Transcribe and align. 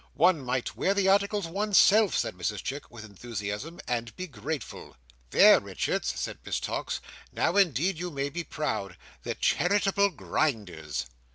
One 0.15 0.41
might 0.43 0.75
wear 0.75 0.95
the 0.95 1.07
articles 1.09 1.45
one's 1.45 1.77
self," 1.77 2.17
said 2.17 2.33
Mrs 2.33 2.63
Chick, 2.63 2.89
with 2.89 3.05
enthusiasm, 3.05 3.79
"and 3.87 4.15
be 4.15 4.25
grateful." 4.25 4.95
"There, 5.29 5.59
Richards!" 5.59 6.11
said 6.19 6.39
Miss 6.43 6.59
Tox. 6.59 7.01
"Now, 7.31 7.55
indeed, 7.55 7.99
you 7.99 8.09
may 8.09 8.29
be 8.29 8.43
proud. 8.43 8.97
The 9.21 9.35
Charitable 9.35 10.09
Grinders!" 10.09 11.05